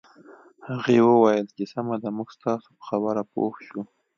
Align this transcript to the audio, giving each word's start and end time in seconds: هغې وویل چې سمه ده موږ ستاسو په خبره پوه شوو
هغې 0.69 0.99
وویل 1.03 1.47
چې 1.55 1.63
سمه 1.73 1.95
ده 2.03 2.09
موږ 2.17 2.29
ستاسو 2.37 2.69
په 2.77 2.83
خبره 2.89 3.21
پوه 3.31 3.53
شوو 3.65 3.83